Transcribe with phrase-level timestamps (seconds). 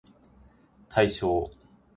[0.89, 1.47] 対象